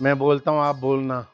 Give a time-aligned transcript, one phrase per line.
[0.00, 1.26] मैं बोलता हूँ आप बोलना।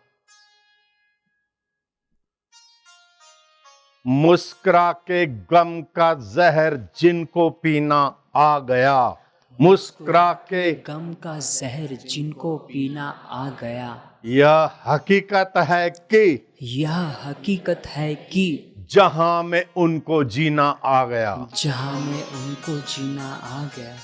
[4.06, 9.16] मुस्कुरा के गम का जहर जिनको पीना आ गया।
[9.60, 17.82] मुस्कुरा के गम का जहर जिनको पीना आ गया। यह हकीकत है कि यह हकीकत
[17.86, 23.96] है कि जहाँ में उनको जीना आ गया। जहाँ में उनको जीना आ गया।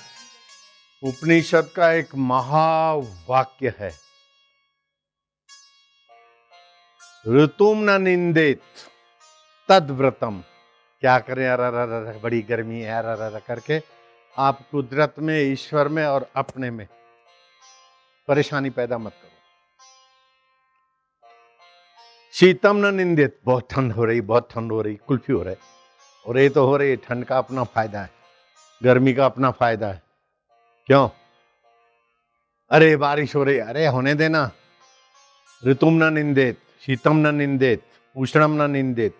[1.03, 4.04] उपनिषद का एक महावाक्य है।
[7.29, 8.61] ऋतुम न निंदित
[9.69, 10.45] तदव्रतम
[11.01, 11.49] क्या करें?
[11.49, 13.83] अर अर बड़ी गर्मी है अर अर अर, करके
[14.39, 16.89] आप कुदरत में, ईश्वर में और अपने में
[18.29, 19.31] परेशानी पैदा मत करो।
[22.33, 25.57] शीतम न निंदित, बहुत ठंड हो रही, बहुत ठंड हो रही, कुल्फी हो रही।
[26.27, 28.11] और ये तो हो रही, ठंड का अपना फ़ायदा है,
[28.83, 30.03] गर्मी का अपना फ़ायदा है।
[30.87, 31.09] क्यों?
[32.71, 34.51] अरे, बारिश हो रही, अरे, होने देना।
[35.67, 37.83] ऋतुम न निंदित शीतम न निंदेत,
[38.17, 39.15] उष्णम न निंदित,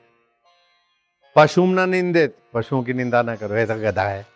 [1.37, 4.27] पशुम न निंदेत। पशुओं की निंदा ना करो, ये तो गधा है,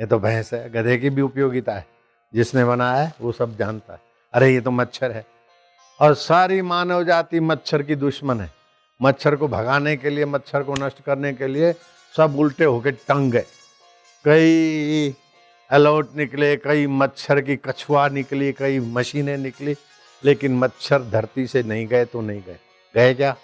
[0.00, 1.86] ये तो भैंस है, गधे की भी उपयोगिता है,
[2.34, 4.00] जिसने बनाया है, वो सब जानता है।
[4.34, 5.26] अरे, ये तो मच्छर है।
[6.00, 8.50] और सारी मानव जाति मच्छर की दुश्मन है।
[9.02, 11.72] मच्छर को भगाने के लिए, मच्छर को नष्ट करने के लिए
[12.16, 13.44] सब उल्टे होके टंग गए।
[14.24, 15.14] कई
[15.70, 19.74] अलर्ट निकले, कई मच्छर की कछुआ निकली, कई मशीनें निकली
[20.24, 22.58] लेकिन मच्छर धरती से नहीं गए तो नहीं गए।
[22.94, 23.36] गए क्या?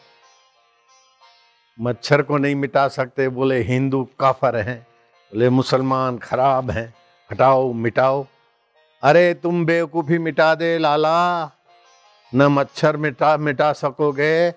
[1.81, 4.87] मच्छर को नहीं मिटा सकते, बोले, हिंदू काफर हैं।
[5.35, 6.95] बोले, मुसलमान खराब हैं।
[7.33, 8.27] हटाओ, मिटाओ।
[9.03, 11.47] अरे, तुम बेवकूफ़ी मिटा दे, लाला।
[12.35, 14.51] न मच्छर मिटा मिटा सकोगे,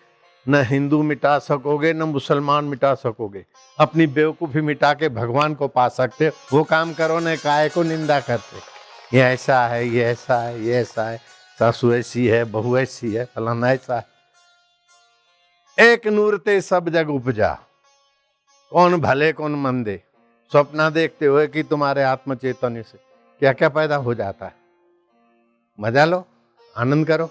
[0.49, 3.45] न हिंदू मिटा सकोगे, न मुसलमान मिटा सकोगे।
[3.79, 8.19] अपनी बेवकूफ़ी मिटा के भगवान को पा सकते वो काम करो, न काय को निंदा
[8.19, 8.77] करते।
[9.17, 13.25] ये ऐसा है, ये ऐसा है, ये ऐसा है। सासू ऐसी है, बहू ऐसी है,
[13.25, 14.07] फलाना ऐसा है।
[15.79, 17.59] एक नूर ते सब जग उपजा।
[18.71, 20.03] कौन भले, कौन मंदे।
[20.51, 22.97] स्वप्न देखते हुए कि तुम्हारे आत्म चैतन्य से
[23.39, 24.55] क्या क्या पैदा हो जाता है?
[25.79, 26.27] मज़ा लो,
[26.77, 27.29] आनंद करो।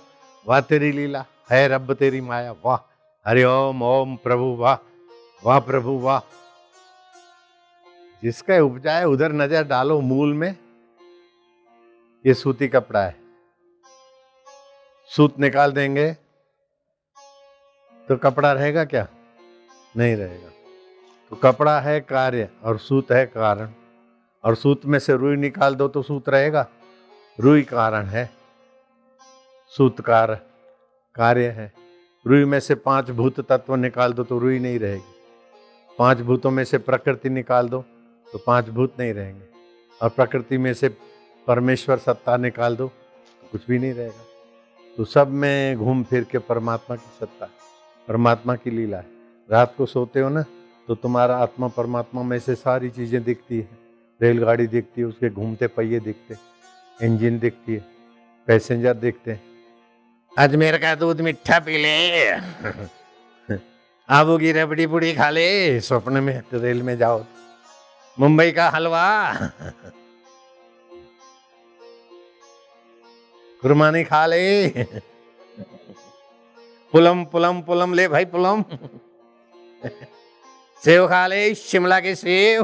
[0.49, 2.77] वाह तेरी लीला, है रब तेरी माया, वाह।
[3.27, 4.77] हरि ओम ओम प्रभु, वाह।
[5.45, 6.21] वाह प्रभु, वाह।
[8.23, 10.57] जिसका उपजा है, उधर नज़र डालो मूल में।
[12.27, 13.26] ये सूती कपड़ा है।
[15.11, 16.13] सूत निकाल देंगे
[18.09, 19.07] तो कपड़ा रहेगा क्या?
[19.97, 20.51] नहीं रहेगा।
[21.31, 23.71] तो कपड़ा है कार्य और सूत है कारण।
[24.45, 26.67] और सूत में से रुई निकाल दो तो सूत रहेगा।
[27.41, 28.31] रुई कारण है।
[29.73, 30.35] सूतकार
[31.15, 31.73] कार्य है।
[32.27, 35.15] रुई में से पाँच भूत तत्व निकाल दो तो रुई नहीं रहेगी।
[35.99, 37.85] पाँच भूतों में से प्रकृति निकाल दो
[38.33, 39.45] तो पाँच भूत नहीं रहेंगे।
[40.01, 40.89] और प्रकृति में से
[41.47, 44.26] परमेश्वर सत्ता निकाल दो तो कुछ भी नहीं रहेगा।
[44.99, 47.51] तो सब में घूम फिर के परमात्मा की सत्ता है,
[48.09, 49.07] परमात्मा की लीला है।
[49.51, 50.45] रात को सोते हो ना
[50.89, 53.69] तो तुम्हारा आत्मा परमात्मा में से सारी चीज़ें दिखती है।
[54.21, 56.35] रेलगाड़ी दिखती है, उसके घूमते पहिए दिखते
[57.07, 57.85] इंजन दिखती है,
[58.49, 59.43] पैसेंजर दिखते हैं।
[60.39, 62.31] अजमेर का दूध मिठा पी ले।
[64.09, 67.25] आबू की रबड़ी बुड़ी खा ले, स्वप्न में रेल में जाओ।
[68.19, 69.07] मुंबई का हलवा।
[73.67, 74.69] कुरबानी खा ले।
[76.93, 78.65] पुलम पुलम पुलम, ले भाई पुलम।
[80.85, 82.63] सेव खा ले, शिमला के सेव।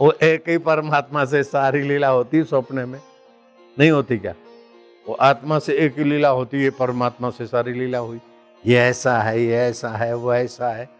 [0.00, 3.00] वो एक ही परमात्मा से सारी लीला होती स्वप्न में।
[3.78, 4.34] नहीं होती क्या?
[5.08, 8.20] वो आत्मा से एक ही लीला होती है, परमात्मा से सारी लीला हुई।
[8.66, 10.90] ये ऐसा है, ये ऐसा है, वो ऐसा है।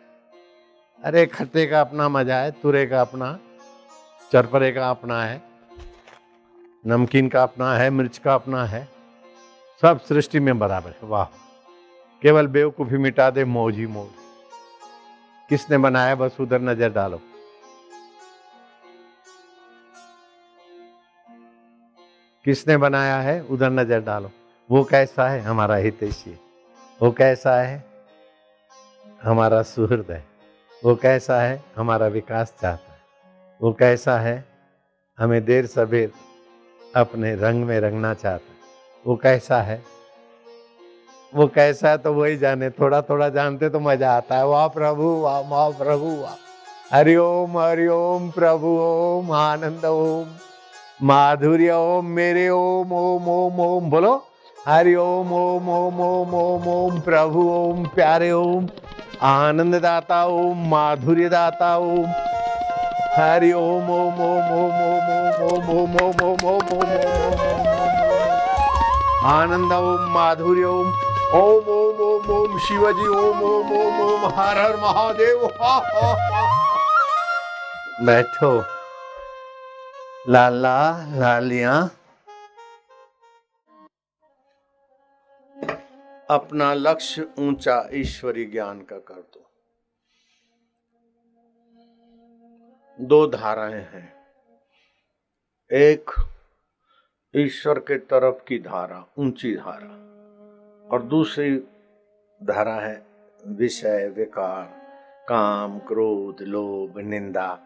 [1.05, 3.39] अरे खट्टे का अपना मज़ा है, तुरे का अपना,
[4.33, 5.52] चरपरे का अपना है।
[6.85, 8.89] नमकीन का अपना है, मिर्च का अपना है,
[9.83, 11.25] सब सृष्टि में बराबर है। वाह।
[12.23, 14.09] केवल बेवकूफ़ी मिटा दे, मौज ही मौज।
[15.51, 17.21] किसने बनाया, बस उधर नज़र डालो।
[22.45, 24.31] किसने बनाया है, उधर नज़र डालो।
[24.71, 26.39] वो कैसा है, हमारा हितैषी
[27.01, 27.85] वो कैसा है,
[29.23, 30.25] हमारा सुहृद है।
[30.83, 33.01] वो कैसा है, हमारा विकास चाहता है।
[33.61, 34.45] वो कैसा है,
[35.19, 36.13] हमें देर सवेर
[36.97, 38.59] अपने रंग में रंगना चाहता है।
[39.07, 39.83] वो कैसा है?
[41.35, 45.03] वो कैसा है तो वही जाने थोड़ा थोड़ा जानते तो मज़ा आता है। वाह प्रभु,
[45.03, 50.27] वाह वाह प्रभु, वाह। हरिओम हरिओम प्रभु ओम, आनंद ओम।
[51.03, 54.27] माधुर्य ओम, मेरे ओम ओम ओम ओम। बोलो,
[54.69, 58.69] हरि ओम ओम ओम ओम ओम ओम, प्रभु ओम, प्यारे ओम।
[59.23, 62.32] आनंद दाता ओम माधुर्य दाता ओम।
[63.17, 65.09] हरि ओम ओम ओम ओम ओम
[65.47, 67.67] ओम ओम ओम ओम ओम ओम ओम ओम
[69.33, 70.93] आनंद ओम माधुर्य ओम
[71.41, 76.45] ओम ओम ओम ओम शिवजी ओम ओम ओम ओम हर हर महादेव हा, हा, हा।
[78.07, 78.53] बैठो
[80.33, 80.77] लाला
[81.21, 81.75] लालिया
[86.31, 89.42] अपना लक्ष्य ऊँचा ईश्वरी ज्ञान का कर दो
[93.03, 94.15] दो धाराएँ हैं।
[95.73, 96.11] एक
[97.37, 99.89] ईश्वर के तरफ़ की धारा, ऊँची धारा,
[100.89, 101.57] और दूसरी
[102.43, 103.07] धारा है
[103.47, 104.65] विषय, विकार,
[105.29, 107.59] काम, क्रोध, लोभ, निंदा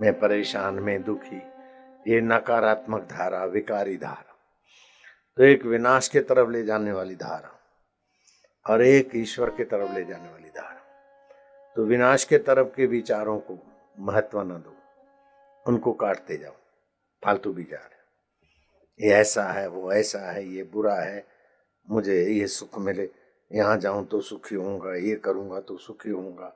[0.00, 1.42] में, परेशान में, दुखी।
[2.08, 4.36] ये नकारात्मक धारा, विकारी धारा।
[5.36, 7.60] तो एक विनाश के तरफ़ ले जाने वाली धारा
[8.72, 10.80] और एक ईश्वर के तरफ़ ले जाने वाली धारा।
[11.76, 14.76] तो विनाश के तरफ़ के विचारों को महत्व न दो।
[15.66, 16.54] उनको काटते जाओ।
[17.22, 17.90] फालतू विचार
[19.00, 21.24] ये ऐसा है, वो ऐसा है, ये बुरा है।
[21.88, 23.08] मुझे ये सुख मिले।
[23.50, 26.52] यहाँ जाऊँ तो सुखी होऊँगा, ये करूँगा तो सुखी होऊँगा,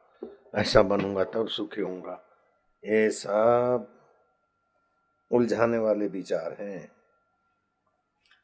[0.54, 2.20] ऐसा बनूँगा तब सुखी होऊँगा।
[2.82, 3.86] ये सब
[5.30, 6.88] उलझाने वाले विचार हैं।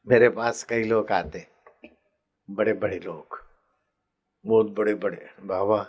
[0.07, 1.45] मेरे पास कई लोग आते
[2.49, 3.39] बड़े बड़े लोग।
[4.45, 5.85] बहुत बड़े बड़े बाबा,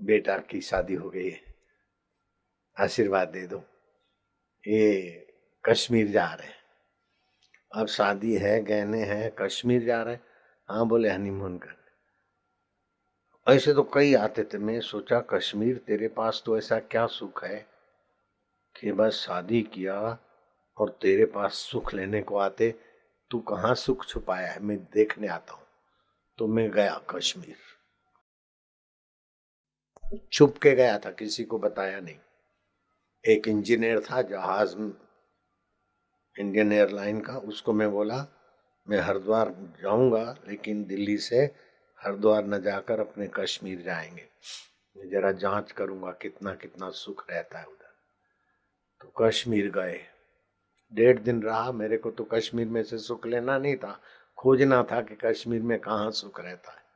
[0.00, 1.47] बेटा की शादी हो गई है।
[2.78, 3.64] आशीर्वाद दे दो।
[4.66, 5.26] ये
[5.64, 6.58] कश्मीर जा रहे हैं।
[7.74, 10.20] अब शादी है, गहने हैं, कश्मीर जा रहे हैं।
[10.68, 11.78] हाँ बोले हनीमून करने।
[13.54, 17.66] ऐसे तो कई आते थे। मैं सोचा, कश्मीर तेरे पास तो ऐसा क्या सुख है
[18.80, 20.18] कि बस शादी किया
[20.76, 22.74] और तेरे पास सुख लेने को आते।
[23.30, 24.60] तू कहाँ सुख छुपाया है?
[24.60, 25.66] मैं देखने आता हूँ।
[26.38, 27.56] तो मैं गया कश्मीर।
[30.32, 32.18] छुप के गया था, किसी को बताया नहीं।
[33.26, 34.76] एक इंजीनियर था जहाज़
[36.40, 38.26] इंडियन एयरलाइन का, उसको मैं बोला,
[38.88, 41.36] मैं हरिद्वार जाऊँगा, लेकिन दिल्ली से
[42.04, 44.28] हरिद्वार न जाकर अपने कश्मीर जाएँगे।
[44.96, 47.94] मैं जरा जाँच करूँगा कितना कितना सुख रहता है उधर।
[49.00, 50.00] तो कश्मीर गए।
[50.94, 54.00] डेढ़ दिन रहा, मेरे को तो कश्मीर में से सुख लेना नहीं था।
[54.36, 56.88] खोजना था कि कश्मीर में कहाँ सुख रहता है।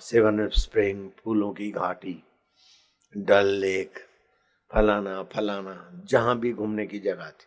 [0.00, 2.24] सेवन स्प्रिंग, फूलों की घाटी,
[3.16, 4.09] डल लेक
[4.72, 7.46] फलाना फलाना, जहाँ भी घूमने की जगह थी।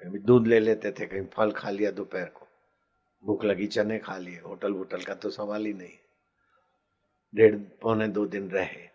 [0.00, 2.46] कभी दूध ले लेते थे कहीं फल खा लिया दोपहर को।
[3.24, 5.98] भूख लगी, चने खा लिए, होटल वोटल का तो सवाल ही नहीं।
[7.34, 8.88] डेढ़ पौने दो दिन रहे,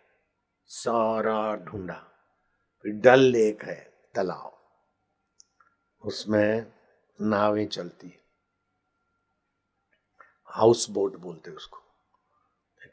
[0.66, 2.02] सारा ढूंढा,
[2.82, 3.80] फिर डल लेक है
[4.14, 4.52] तालाब
[6.04, 6.72] उसमें
[7.20, 8.12] नावें चलती।
[10.48, 11.85] हाउस बोट बोलते उसको।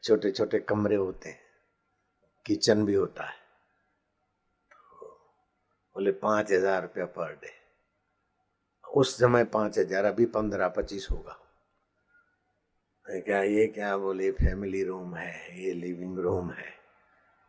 [0.03, 1.39] छोटे छोटे कमरे होते हैं,
[2.45, 3.35] किचन भी होता है।
[4.71, 5.07] तो
[5.95, 7.51] बोले पाँच हज़ार रुपया पर डे।
[8.85, 11.39] उस समय पाँच हज़ार, अभी पंद्रह पच्चीस होगा।
[13.05, 16.67] क्या, ये क्या बोले फैमिली रूम है, ये लिविंग रूम है,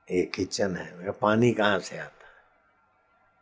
[0.08, 2.22] ये किचन है। पानी कहाँ से आता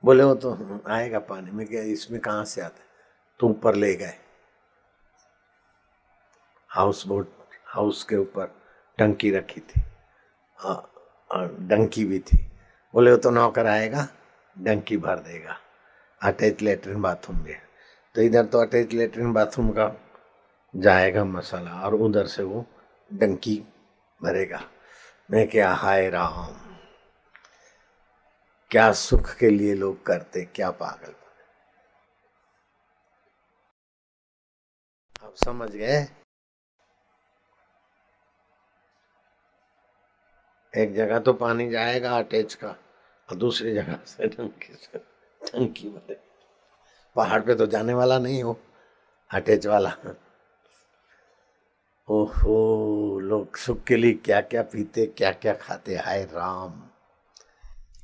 [0.05, 2.83] बोले, वो तो आएगा पानी। में क्या, इसमें कहाँ से आता
[3.41, 4.19] तुम ऊपर ले गए।
[6.71, 7.33] हाउस बोट
[7.67, 8.62] हाउस के ऊपर।
[8.99, 9.81] टंकी रखी थी।
[11.69, 12.37] डंकी भी थी।
[12.95, 14.07] बोले, वो तो नौकर आएगा,
[14.57, 15.59] डंकी भर देगा।
[16.21, 17.55] अटैच लेटरिन बाथरूम भी
[18.15, 19.91] तो इधर तो अटैच लेटरिन बाथरूम का
[20.75, 22.65] जाएगा मसाला, और उधर से वो
[23.11, 23.57] डंकी
[24.21, 24.61] भरेगा।
[25.31, 26.55] मैं क्या, हाय राम,
[28.71, 31.15] क्या सुख के लिए लोग करते, क्या पागल
[35.23, 36.07] आप समझ गए?
[40.75, 42.69] एक जगह तो पानी जाएगा अटैच का,
[43.29, 44.99] और दूसरी जगह से टंकी से,
[45.41, 46.17] टंकी भरे
[47.17, 48.59] पहाड़ पे तो जाने वाला नहीं हो
[49.31, 49.93] अटैच वाला।
[52.09, 56.81] ओहो, लोग सुख के लिए क्या क्या पीते क्या क्या खाते, हाय राम।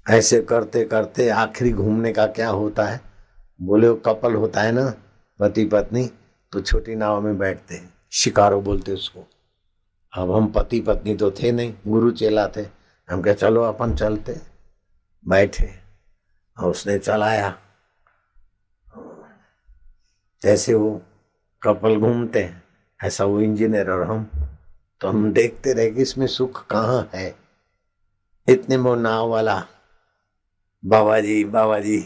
[0.07, 3.01] ऐसे करते करते आखिरी घूमने का क्या होता है?
[3.61, 4.93] बोले, वो कपल होता है ना
[5.41, 6.07] पति पत्नी
[6.53, 9.27] तो छोटी नाव में बैठते हैं। शिकारो बोलते उसको।
[10.13, 12.63] अब हम पति पत्नी तो थे नहीं, गुरु चेला थे।
[13.09, 14.37] हम क्या चलो अपन चलते।
[15.29, 15.71] बैठे,
[16.57, 17.57] और उसने चलाया।
[20.43, 21.01] जैसे वो
[21.63, 22.63] कपल घूमते हैं,
[23.01, 24.29] ऐसा वो इंजीनियर और हम
[25.01, 27.35] तो हम देखते रहे कि इसमें सुख कहाँ है।
[28.49, 29.63] इतने में नाव वाला
[30.85, 32.05] बाबा जी बाबा जी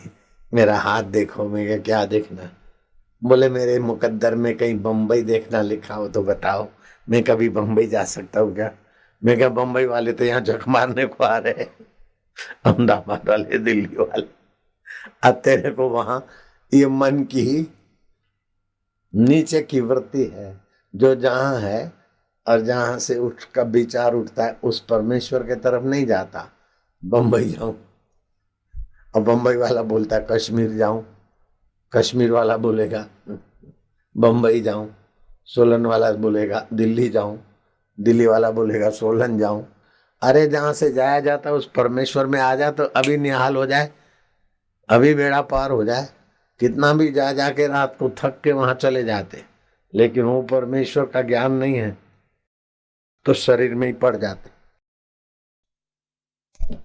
[0.55, 2.51] मेरा हाथ देखो। मैं क्या देखना?
[3.25, 6.69] बोले, मेरे मुकद्दर में कहीं बम्बई देखना लिखा हो तो बताओ।
[7.09, 8.71] मैं कभी बम्बई जा सकता हूँ क्या?
[9.25, 11.65] मैं क्या बम्बई वाले तो यहाँ जख मारने को आ रहे
[12.65, 14.27] अहमदाबाद वाले, दिल्ली वाले।
[15.23, 16.27] अब तेरे को वहाँ
[16.75, 17.73] ये मन की
[19.15, 20.61] नीचे की वृत्ति है,
[20.97, 21.93] जो जहाँ है
[22.49, 26.53] और जहाँ से उठ का विचार उठता है, उस परमेश्वर के तरफ़ नहीं जाता।
[27.05, 27.77] बम्बई जाऊँ।
[29.15, 31.07] और बम्बई वाला बोलता है, कश्मीर जाऊँ।
[31.93, 33.07] कश्मीर वाला बोलेगा
[34.17, 34.95] बम्बई जाऊँ।
[35.49, 37.39] सोलन वाला बोलेगा, दिल्ली जाऊँ,
[37.99, 39.67] दिल्ली वाला बोलेगा, सोलन जाऊँ।
[40.23, 43.91] अरे, जहाँ से जाया जाता, उस परमेश्वर में आ जाए तो अभी निहाल हो जाए,
[44.89, 46.09] अभी बेड़ा पार हो जाए।
[46.61, 49.45] कितना भी जा जाके रात को थक के वहाँ चले जाते,
[49.95, 51.97] लेकिन वो परमेश्वर का ज्ञान नहीं है
[53.27, 54.51] तो शरीर में ही पड़ जाते।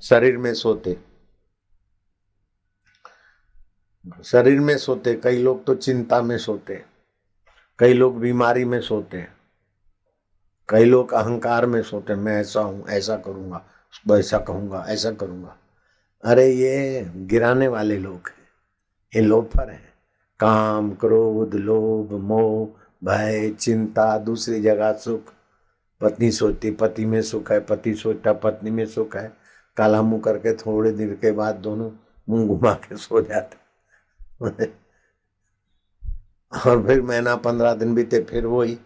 [0.02, 0.98] शरीर में सोते।
[4.24, 6.84] शरीर में सोते, कई लोग तो चिंता में सोते।
[7.80, 9.36] कई लोग बीमारी में सोते हैं।
[10.70, 13.64] कई लोग अहंकार में सोते हैं, मैं ऐसा हूँ, ऐसा करूँगा
[14.12, 15.58] ऐसा कहूँगा, ऐसा करूँगा।
[16.24, 18.48] अरे ये गिराने वाले लोग हैं,
[19.16, 19.94] ये लोफर हैं।
[20.40, 22.68] काम, क्रोध, लोभ, मोह,
[23.04, 25.34] भय, चिंता, दूसरी जगह सुख।
[26.02, 29.34] पत्नी सोचती पति में सुख है, पति सोचता पत्नी में सुख है।
[29.78, 31.92] काला मुँह करके थोड़े देर के बाद दोनों
[32.30, 34.66] मुँह घुमा के सो जाते
[36.54, 38.78] और फिर महीना पंद्रह दिन बीते, फिर वही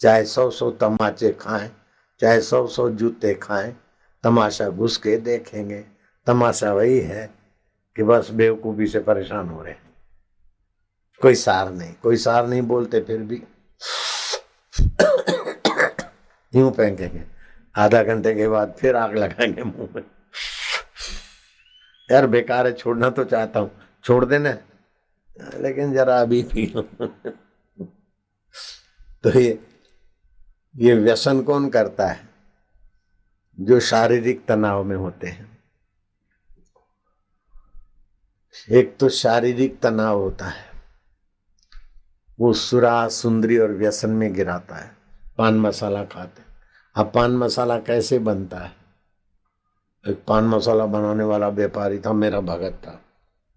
[0.00, 1.70] चाहे सौ सौ तमाचे खाएँ,
[2.20, 3.74] चाहे सौ सौ जूते खाएँ,
[4.24, 5.84] तमाशा घुस के देखेंगे।
[6.26, 7.26] तमाशा वही है
[7.96, 9.74] कि बस बेवकूफ़ी से परेशान हो रहे
[11.20, 13.42] कोई सार नहीं, कोई सार नहीं बोलते फिर भी।
[16.52, 17.22] यूँ फेंकेंगे।
[17.74, 20.02] आधा घंटे के बाद फिर आग लगाएँगे मुँह में।
[22.08, 23.70] यार बेकार है, छोड़ना तो चाहता हूँ।
[24.04, 24.56] छोड़ देना
[25.40, 26.66] लेकिन जरा अभी पी
[29.22, 29.66] तो ये
[30.76, 32.28] ये व्यसन कौन करता है?
[33.60, 35.58] जो शारीरिक तनाव में होते हैं।
[38.70, 40.64] एक तो शारीरिक तनाव होता है।
[42.40, 44.96] वो सुरा, सुंदरी और व्यसन में गिराता है।
[45.38, 46.42] पान मसाला खाते
[46.96, 48.72] अब पान मसाला कैसे बनता है?
[50.08, 53.00] एक पान मसाला बनाने वाला व्यापारी था, मेरा भगत था।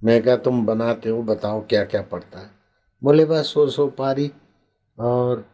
[0.04, 2.52] मैं क्या तुम बनाते हो, बताओ क्या क्या पड़ता है?
[3.04, 4.32] बोले, बस सो सो पारी
[5.00, 5.46] और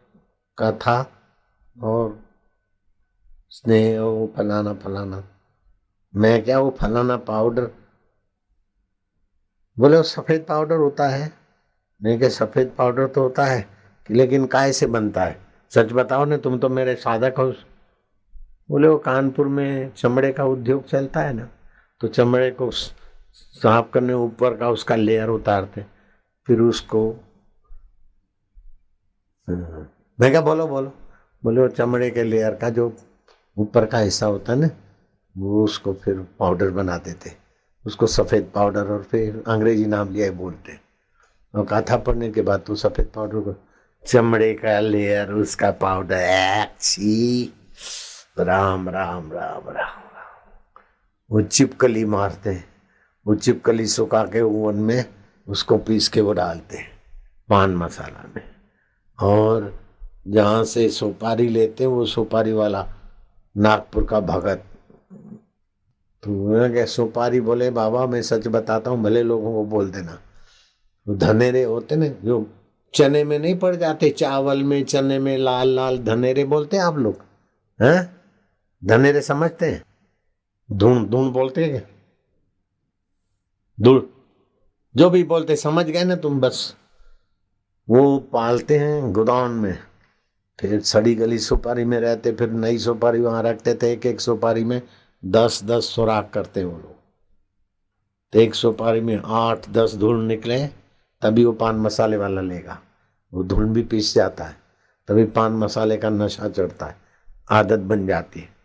[0.58, 1.12] कथा
[1.82, 2.18] और
[3.50, 5.24] स्नेह, वो फलाना फलाना।
[6.16, 7.70] मैं क्या, वो फलाना पाउडर?
[9.78, 11.32] बोले, वो सफ़ेद पाउडर होता है।
[12.02, 13.68] नहीं क्या सफ़ेद पाउडर तो होता है
[14.06, 15.40] कि लेकिन काय से बनता है?
[15.70, 17.52] सच बताओ ना, तुम तो मेरे साधक हो।
[18.70, 21.48] बोले, वो कानपुर में चमड़े का उद्योग चलता है ना
[22.00, 22.70] तो चमड़े को
[23.34, 25.84] साफ़ करने ऊपर का उसका लेयर उतारते,
[26.48, 27.08] फिर उसको
[29.48, 30.92] मैं क्या बोलो बोलो।
[31.42, 32.92] बोले, वो चमड़े के लेयर का जो
[33.56, 34.68] ऊपर का हिस्सा होता है ना,
[35.36, 37.32] वो उसको फिर पाउडर बना देते।
[37.84, 40.78] उसको सफ़ेद पाउडर और फिर अंग्रेज़ी नाम लिया बोलते।
[41.54, 43.54] और कथा पढ़ने के बाद तो सफ़ेद पाउडर को,
[44.04, 46.22] चमड़े का लेयर उसका पाउडर
[46.62, 47.52] अच्छी
[48.38, 50.02] राम राम राम राम।
[51.30, 52.67] वो चिपकली मारते हैं।
[53.28, 55.04] वो चिपकली सुखा के ओवन में
[55.48, 56.90] उसको पीस के वो डालते हैं,
[57.48, 58.42] पान मसाला में।
[59.18, 59.80] और
[60.28, 62.86] जहाँ से सुपारी लेते हैं, वो सुपारी वाला
[63.56, 64.64] नागपुर का भगत।
[66.22, 70.12] तो क्या सुपारी बोले, बाबा, मैं सच बताता हूँ, भले लोगों को बोल देना।
[71.06, 72.46] तो धनेरे होते ना, जो
[72.94, 76.98] चने में नहीं पड़ जाते, चावल में, चने में लाल लाल धनेरे बोलते हैं आप
[76.98, 77.22] लोग,
[77.82, 78.16] हैं?
[78.84, 79.82] धनेरे समझते हैं?
[80.72, 81.97] धूण धूण बोलते हैं
[83.80, 84.08] धूल।
[84.96, 86.76] जो भी बोलते समझ गए ना तुम बस।
[87.90, 89.78] वो पालते हैं गोदान में।
[90.60, 94.64] फिर सड़ी गली सुपारी में रहते, फिर नई सुपारी वहाँ रखते थे एक एक सुपारी
[94.64, 94.82] में
[95.24, 100.66] दस दस सुराख करते वो लोग। एक सुपारी में आठ दस धूल निकले,
[101.22, 102.80] तभी वो पान मसाले वाला लेगा।
[103.34, 104.56] वो धूल भी पीस जाता है,
[105.08, 106.96] तभी पान मसाले का नशा चढ़ता है,
[107.50, 108.57] आदत बन जाती है।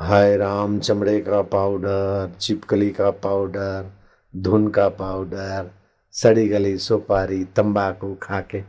[0.00, 3.90] हाय राम, चमड़े का पाउडर, चिपकली का पाउडर,
[4.36, 5.70] धुन का पाउडर,
[6.14, 8.62] सड़ी गली सुपारी, तंबाकू खा के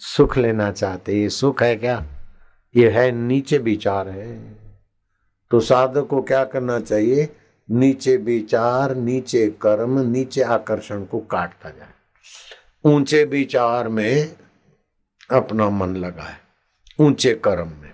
[0.00, 2.06] सुख लेना चाहते ये सुख है क्या?
[2.76, 4.38] ये है नीचे विचार है।
[5.50, 7.28] तो साधक को क्या करना चाहिए?
[7.68, 11.92] नीचे विचार, नीचे कर्म, नीचे आकर्षण को काटता जाए।
[12.84, 14.36] ऊँचे विचार में
[15.30, 16.36] अपना मन लगाए,
[17.00, 17.87] ऊँचे कर्म में।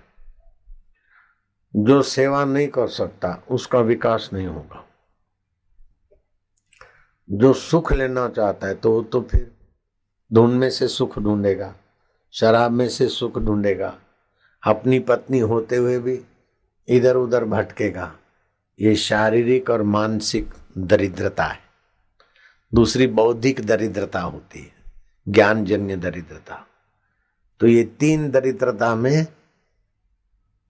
[1.75, 4.83] जो सेवा नहीं कर सकता, उसका विकास नहीं होगा।
[7.29, 9.51] जो सुख लेना चाहता है तो वो तो फिर
[10.31, 11.73] ढूंढ में से सुख ढूंढेगा,
[12.33, 13.93] शराब में से सुख ढूंढेगा,
[14.63, 16.19] अपनी पत्नी होते हुए भी
[16.87, 18.11] इधर उधर भटकेगा।
[18.79, 21.59] ये शारीरिक और मानसिक दरिद्रता है।
[22.73, 24.73] दूसरी बौद्धिक दरिद्रता होती है,
[25.27, 26.65] ज्ञानजन्य दरिद्रता।
[27.61, 29.25] तो ये तीन दरिद्रता में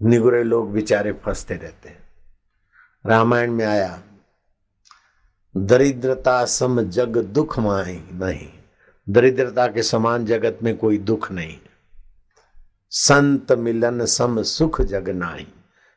[0.03, 2.03] निगुरे लोग बेचारे फंसते रहते हैं।
[3.05, 4.01] रामायण में आया,
[5.57, 8.49] दरिद्रता सम जग दुख माही नहीं।
[9.09, 11.57] दरिद्रता के समान जगत में कोई दुख नहीं।
[12.89, 15.47] संत मिलन सम सुख जग नाही।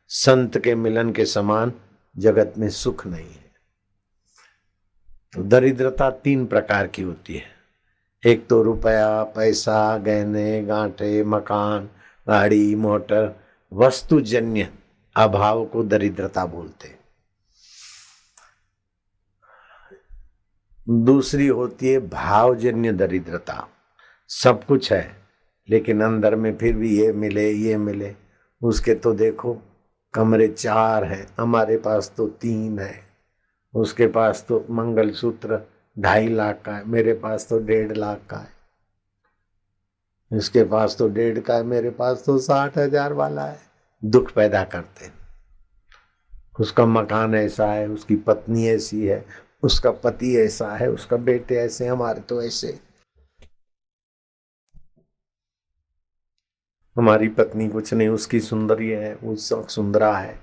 [0.08, 1.72] संत के मिलन के समान
[2.18, 3.52] जगत में सुख नहीं है।
[5.34, 7.58] तो दरिद्रता तीन प्रकार की होती है।
[8.26, 11.88] एक तो रुपया, पैसा, गहने, गांठे, मकान,
[12.28, 14.68] गाड़ी, मोटर वस्तुजन्य
[15.16, 16.96] अभाव को दरिद्रता बोलते
[20.86, 23.68] दूसरी होती है भावजन्य दरिद्रता।
[24.30, 25.16] सब कुछ है,
[25.68, 28.14] लेकिन अंदर में फिर भी ये मिले ये मिले।
[28.62, 29.56] उसके तो देखो,
[30.14, 32.94] कमरे चार हैं, हमारे पास तो तीन है।
[33.74, 35.60] उसके पास तो मंगलसूत्र
[35.96, 38.57] ढाई लाख का है, मेरे पास तो डेढ़ लाख का है।
[40.30, 43.60] इसके पास तो डेढ़ का है, मेरे पास तो साठ हज़ार वाला है।
[44.02, 45.12] दुख पैदा करते हैं।
[46.60, 49.24] उसका मकान ऐसा है, उसकी पत्नी ऐसी है,
[49.62, 52.78] उसका पति ऐसा है, उसका बेटे ऐसे, हमारे तो ऐसे।
[56.96, 60.38] हमारी पत्नी कुछ नहीं, उसकी सुंदरी है उसका सुंदरा है।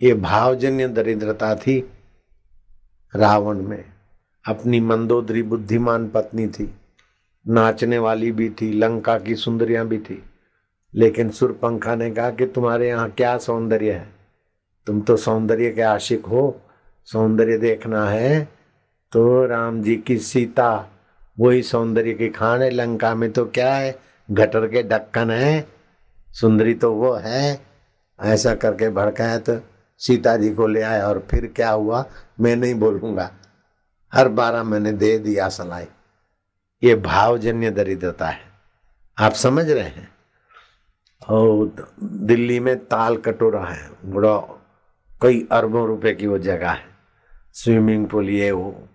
[0.00, 1.78] ये भावजन्य दरिद्रता थी
[3.14, 3.84] रावण में।
[4.44, 6.74] अपनी मंदोदरी बुद्धिमान पत्नी थी।
[7.48, 10.22] नाचने वाली भी थी, लंका की सुंदरियाँ भी थी।
[10.94, 14.08] लेकिन सुरपंखा ने कहा कि तुम्हारे यहाँ क्या सौंदर्य है?
[14.86, 16.60] तुम तो सौंदर्य के आशिक हो,
[17.04, 18.48] सौंदर्य देखना है।
[19.12, 20.88] तो राम जी की सीता,
[21.40, 23.98] वही सौंदर्य की खान है। लंका में तो क्या है?
[24.30, 25.68] गटर के ढक्कन है।
[26.32, 27.60] सुंदरी तो वो है।
[28.20, 29.60] ऐसा करके भड़काया तो
[29.98, 32.04] सीता जी को ले आया और फिर क्या हुआ?
[32.40, 33.30] मैं नहीं बोलूँगा।
[34.14, 35.86] हर बारह मैंने दे दिया सलाई।
[36.82, 38.40] ये भावजन्य दरिद्रता है।
[39.18, 40.08] आप समझ रहे हैं?
[41.28, 44.38] और दिल्ली में ताल कटोरा है। बड़ा
[45.22, 46.86] कई अरबों रुपए की वो जगह है।
[47.52, 48.88] स्विमिंग पूल ये वो।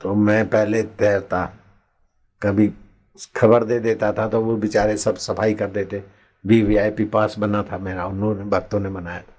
[0.00, 1.52] तो मैं पहले तैरता।
[2.42, 2.72] कभी
[3.36, 6.04] खबर दे देता था तो वो बेचारे सब सफ़ाई कर देते।
[6.46, 9.34] V V I P pass बना था मेरा। उन्होंने, भक्तों ने बनाया था।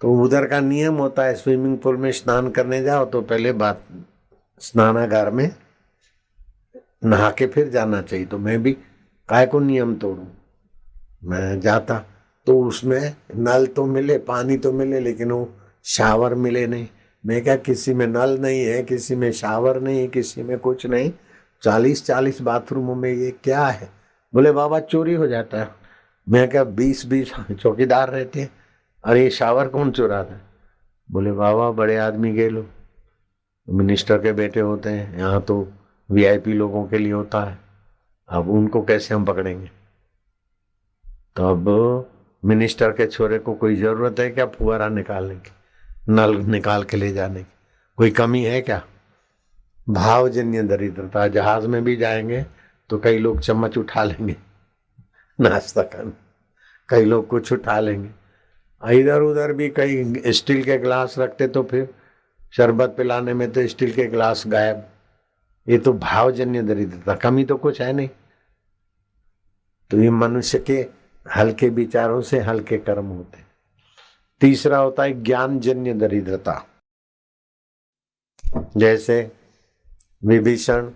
[0.00, 3.82] तो उधर का नियम होता है, स्विमिंग पूल में स्नान करने जाओ तो पहले बात,
[4.60, 5.54] स्नानागार में
[7.04, 8.72] नहा के फिर जाना चाहिए तो मैं भी
[9.28, 10.26] काय को नियम तोड़ू?
[11.24, 12.04] मैं जाता
[12.46, 16.88] तो उसमें नल तो मिले, पानी तो मिले, लेकिन वो शावर मिले नहीं।
[17.26, 20.86] मैं क्या, किसी में नल नहीं है, किसी में शावर नहीं है किसी में कुछ
[20.86, 21.12] नहीं।
[21.62, 23.90] चालीस चालीस बाथरूमों में ये क्या है?
[24.34, 25.68] बोले, बाबा, चोरी हो जाता है।
[26.28, 28.50] मैं क्या, बीस बीस चौकीदार रहते हैं?
[29.04, 30.40] अरे, ये शावर कौन चुराता
[31.10, 32.66] बोले, बाबा, बड़े आदमी गए लो
[33.70, 35.72] मिनिस्टर के बेटे होते हैं, यहाँ तो
[36.10, 37.58] वीआईपी लोगों के लिए होता है।
[38.28, 39.70] अब उनको कैसे हम पकड़ेंगे?
[41.36, 42.10] तो अब
[42.44, 45.50] मिनिस्टर के छोरे को कोई ज़रूरत है क्या फुहारा निकालने की?
[46.08, 47.52] नल निकाल के ले जाने की।
[47.96, 48.86] कोई कमी है क्या?
[49.88, 52.46] भावजन्य दरिद्रता, जहाज़ में भी जाएँगे
[52.88, 54.36] तो कई लोग चम्मच उठा लेंगे।
[55.40, 56.12] नाश्ता करने।
[56.88, 58.10] कई लोग कुछ उठा लेंगे।
[59.00, 61.94] इधर उधर भी कई स्टील के गिलास रखते तो फिर
[62.52, 64.88] शरबत पिलाने में तो स्टील के गिलास गायब।
[65.68, 68.08] ये तो भावजन्य दरिद्रता, कमी तो कुछ है नहीं।
[69.90, 70.86] तो ये मनुष्य के
[71.26, 73.46] हल्के विचारों से हल्के कर्म होते
[74.40, 76.64] तीसरा होता है ज्ञानजन्य दरिद्रता।
[78.76, 79.20] जैसे
[80.22, 80.90] विभीषण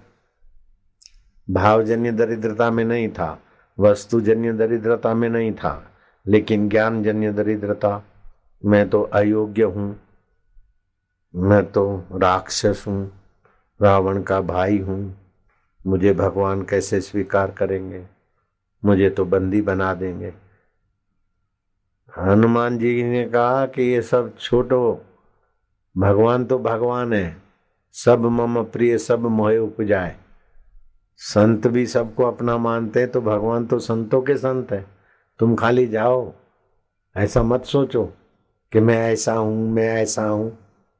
[1.48, 3.38] भावजन्य दरिद्रता में नहीं था,
[3.78, 5.72] वस्तुजन्य दरिद्रता में नहीं था,
[6.26, 8.02] लेकिन ज्ञानजन्य दरिद्रता,
[8.62, 9.96] मैं तो अयोग्य हूँ,
[11.34, 13.10] मैं तो राक्षस हूँ
[13.82, 15.16] रावण का भाई हूँ।
[15.86, 18.04] मुझे भगवान कैसे स्वीकार करेंगे?
[18.82, 20.32] मुझे तो बंदी बना देंगे।
[22.12, 25.00] हनुमान जी ने कहा कि ये सब छोटो,
[25.96, 27.36] भगवान तो भगवान है।
[27.94, 30.16] सब मम प्रिय, सब मोहे उपजाए।
[31.20, 34.84] संत भी सबको अपना मानते हैं तो भगवान तो संतों के संत है।
[35.40, 36.32] तुम खाली जाओ,
[37.16, 38.04] ऐसा मत सोचो
[38.72, 40.56] कि मैं ऐसा हूँ, मैं ऐसा हूँ।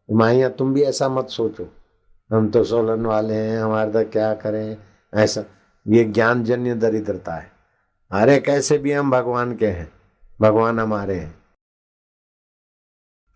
[0.08, 1.68] माइया, तुम भी ऐसा मत सोचो।
[2.32, 4.76] हम तो सोलन वाले हैं, हमारे तो क्या करें?
[5.14, 5.44] ऐसा।
[5.88, 7.52] ये ज्ञान जन्य दरिद्रता है।
[8.10, 9.92] अरे, कैसे भी हम भगवान के हैं?
[10.40, 11.42] भगवान हमारे हैं।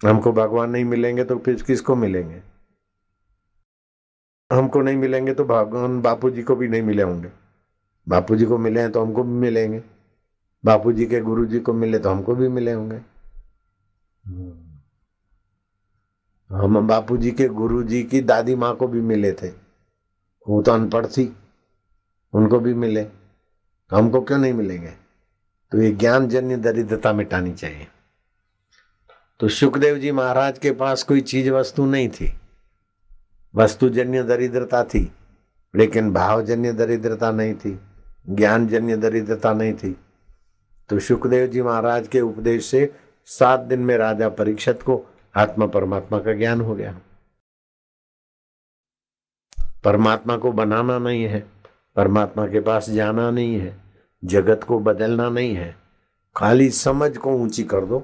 [0.09, 2.43] हमको भगवान नहीं मिलेंगे तो फिर किसको मिलेंगे?
[4.53, 7.31] हमको नहीं मिलेंगे तो भगवान बापू जी को भी नहीं मिले होंगे।
[8.09, 9.83] बापू जी को मिले हैं तो हमको भी मिलेंगे।
[10.65, 13.01] बापू जी के गुरु जी को मिले तो हमको भी मिले होंगे।
[16.53, 19.49] हम बापू जी के गुरु जी की दादी माँ को भी मिले थे।
[20.49, 21.37] वो तो अनपढ़ थी।
[22.33, 23.07] उनको भी मिले।
[23.91, 24.93] हमको क्यों नहीं मिलेंगे?
[25.73, 27.87] तो ये ज्ञान जन्य दरिद्रता मिटानी चाहिए।
[29.41, 32.41] तो सुखदेव जी महाराज के पास कोई चीज़ वस्तु नहीं थी।
[33.55, 35.13] वस्तु जन्य दरिद्रता थी,
[35.77, 37.81] लेकिन भावजन्य दरिद्रता नहीं थी
[38.29, 39.97] ज्ञान जन्य दरिद्रता नहीं थी।
[40.89, 46.19] तो सुखदेव जी महाराज के उपदेश से सात दिन में राजा परीक्षित को आत्मा परमात्मा
[46.19, 46.99] का ज्ञान हो गया।
[49.85, 51.41] परमात्मा को बनाना नहीं है,
[51.97, 53.77] परमात्मा के पास जाना नहीं है,
[54.25, 55.75] जगत को बदलना नहीं है।
[56.37, 57.99] खाली समझ को ऊँची कर दो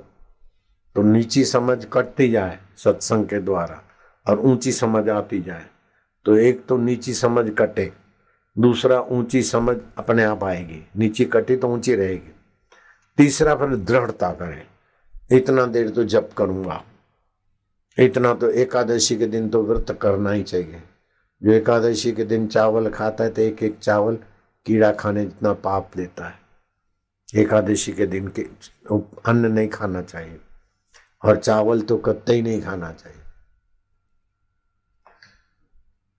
[0.97, 3.81] तो नीची समझ कटती जाए सत्संग के द्वारा
[4.27, 5.67] और ऊँची समझ आती जाए।
[6.27, 7.93] तो एक तो नीची समझ कटे,
[8.57, 12.33] दूसरा ऊँची समझ अपने आप आएगी। नीची कटी तो ऊँची रहेगी।
[13.19, 14.63] तीसरा फिर दृढ़ता करें।
[15.33, 16.83] इतना देर तो जप करूँगा।
[17.99, 20.83] इतना तो एकादशी के दिन तो व्रत करना ही चाहिए।
[21.43, 24.19] जो एकादशी के दिन चावल खाता है तो एक एक चावल
[24.67, 26.41] कीड़ा खाने जितना पाप देता है।
[27.35, 28.43] एकादशी के दिन के
[29.27, 30.41] अन्न नहीं खाना चाहिए
[31.23, 33.21] और चावल तो कत्ते ही नहीं खाना चाहिए।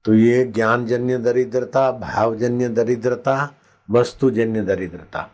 [0.05, 3.53] तो ये ज्ञानजन्य दरिद्रता, भावजन्य दरिद्रता,
[3.89, 5.29] वस्तुजन्य दरिद्रता,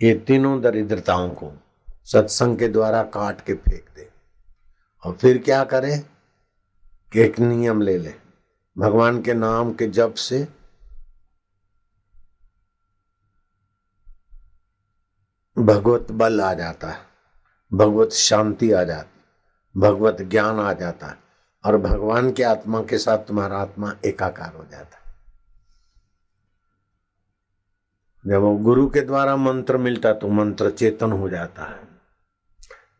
[0.00, 1.52] ये तीनों दरिद्रताओं को
[2.06, 4.09] सत्संग के द्वारा काट के फेंक दे।
[5.04, 6.02] और फिर क्या करें?
[7.12, 8.14] कि एक नियम ले ले।
[8.78, 10.48] भगवान के नाम के जप से
[15.58, 16.98] भगवत बल आ जाता है,
[17.74, 19.20] भगवत शांति आ जाती
[19.80, 21.16] भगवत ज्ञान आ जाता है,
[21.64, 25.14] और भगवान के आत्मा के साथ तुम्हारा आत्मा एकाकार हो जाता है।
[28.26, 31.89] जब वो गुरु के द्वारा मंत्र मिलता तो मंत्र चेतन हो जाता है।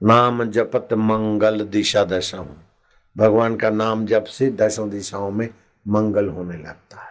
[0.03, 2.39] नाम जपत मंगल दिशा दशा
[3.17, 5.49] भगवान का नाम जप से दशों दिशाओं में
[5.89, 7.09] मंगल होने लगता है।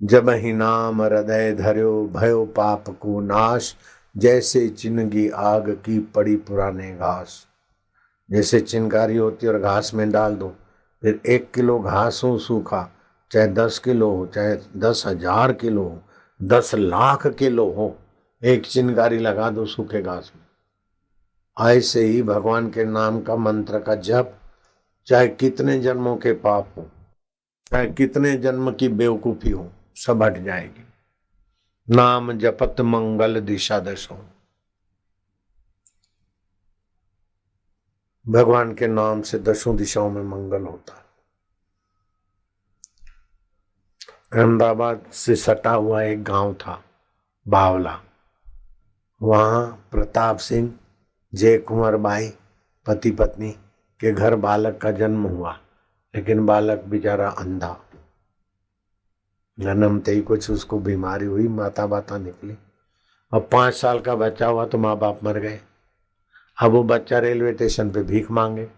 [0.00, 3.74] जब ही नाम हृदय धर्यो, भयो पाप को नाश,
[4.16, 7.46] जैसे चिनगी आग की पड़ी पुराने घास।
[8.30, 10.48] जैसे चिनकारी होती और घास में डाल दो,
[11.02, 12.88] फिर एक किलो घास हो सूखा,
[13.30, 16.02] चाहे दस किलो हो, चाहे दस हज़ार किलो हो,
[16.42, 17.96] दस लाख किलो हो।
[18.42, 20.42] एक चिनगारी लगा दो सूखे घास में।
[21.70, 24.38] ऐसे ही भगवान के नाम का मंत्र का जप,
[25.06, 26.90] चाहे कितने जन्मों के पाप हो,
[27.66, 30.84] चाहे कितने जन्म की बेवकूफ़ी हो, सब हट जाएगी।
[31.90, 34.24] नाम जपत मंगल दिशा दशो।
[38.28, 41.04] भगवान के नाम से दसों दिशाओं में मंगल होता है।
[44.32, 46.84] अहमदाबाद से सटा हुआ एक गाँव था,
[47.48, 48.00] बावला।
[49.22, 50.72] वहाँ प्रताप सिंह
[51.34, 52.28] जय कुंवर बाई,
[52.86, 53.50] पति पत्नी
[54.00, 55.52] के घर बालक का जन्म हुआ,
[56.14, 57.76] लेकिन बालक बेचारा अंधा।
[59.58, 62.56] जन्मते ही कुछ उसको बीमारी हुई माता बाता निकली।
[63.32, 65.60] अब पाँच साल का बच्चा हुआ तो माँ बाप मर गए।
[66.62, 68.68] अब वो बच्चा रेलवे स्टेशन पे भीख मांगे।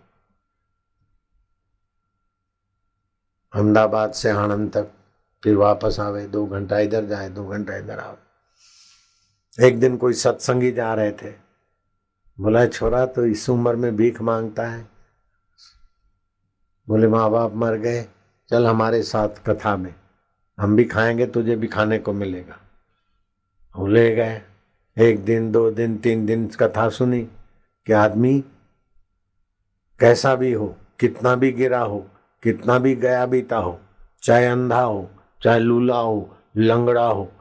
[3.52, 4.90] अहमदाबाद से आनंद तक
[5.42, 8.29] फिर वापस आवे, दो घंटा इधर जाए, दो घंटा इधर आवे।
[9.62, 11.30] एक दिन कोई सत्संगी जा रहे थे।
[12.40, 14.88] बोला, छोरा तो इस उम्र में भीख माँगता है?
[16.88, 18.06] बोले माँ बाप मर गए,
[18.50, 19.94] चल हमारे साथ कथा में।
[20.60, 22.60] हम भी खाएँगे, तुझे भी खाने को मिलेगा।
[23.76, 24.42] वो ले गए।
[24.98, 27.22] एक दिन, दो दिन, तीन दिन कथा सुनी
[27.86, 28.44] कि आदमी
[30.00, 32.06] कैसा भी हो, कितना भी गिरा हो,
[32.42, 33.80] कितना भी गया बीता हो,
[34.22, 35.10] चाहे अंधा हो,
[35.42, 37.32] चाहे लूला हो, लंगड़ा हो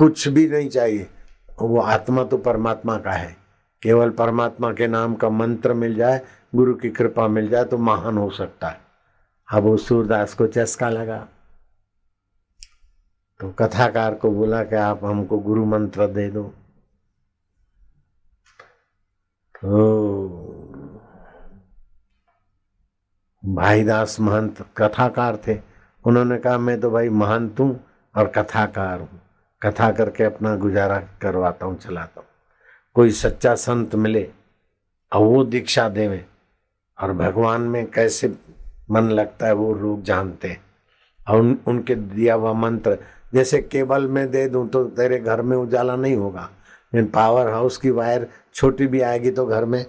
[0.00, 1.08] कुछ भी नहीं चाहिए।
[1.60, 3.36] वो आत्मा तो परमात्मा का है।
[3.82, 6.20] केवल परमात्मा के नाम का मंत्र मिल जाए,
[6.54, 8.80] गुरु की कृपा मिल जाए तो महान हो सकता है।
[9.48, 11.28] अब वो सूरदास को चस्का लगा।
[13.40, 16.42] तो कथाकार को बोला कि आप हमको गुरु मंत्र दे दो।
[19.62, 20.46] तो
[23.44, 25.60] भाईदास महंत कथाकार थे।
[26.04, 27.80] उन्होंने कहा, मैं तो भाई महंत हूँ
[28.16, 29.20] और कथाकार हूँ।
[29.62, 32.28] कथा करके अपना गुजारा करवाता हूँ चलाता हूँ।
[32.96, 34.28] कोई सच्चा संत मिले
[35.12, 36.24] और वो दीक्षा देवे
[36.98, 38.28] और भगवान में कैसे
[38.90, 40.62] मन लगता है वो लोग जानते हैं।
[41.28, 42.98] और उन, उनके दिया हुआ मंत्र
[43.34, 46.48] जैसे केबल में दे दूँ तो तेरे घर में उजाला नहीं होगा
[46.92, 49.84] लेकिन पावर हाउस की वायर छोटी भी आएगी तो घर में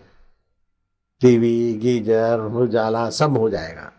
[1.22, 3.92] टीवी गीजर उजाला सब हो जाएगा।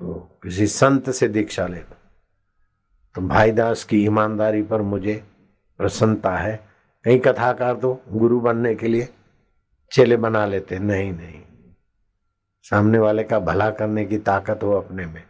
[0.00, 1.93] तो किसी संत से दीक्षा लेना
[3.14, 5.24] तो भाईदास की ईमानदारी पर मुझे
[5.78, 6.60] प्रसन्नता है।
[7.04, 9.08] कई कथाकार तो गुरु बनने के लिए
[9.92, 11.42] चेले बना लेते। नहीं नहीं।
[12.64, 15.22] सामने वाले का भला करने की ताकत हो अपने में।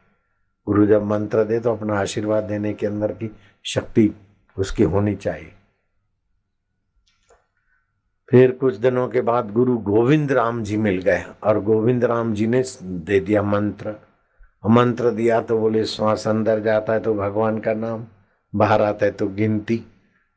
[0.67, 3.31] गुरु जब मंत्र दे तो अपना आशीर्वाद देने के अंदर की
[3.65, 4.11] शक्ति
[4.57, 5.53] उसकी होनी चाहिए।
[8.29, 12.47] फिर कुछ दिनों के बाद गुरु गोविंद राम जी मिल गए और गोविंद राम जी
[12.47, 13.95] ने दे दिया मंत्र।
[14.65, 18.07] मंत्र दिया तो बोले, श्वास अंदर जाता है तो भगवान का नाम,
[18.53, 19.81] बाहर आता है तो गिनती,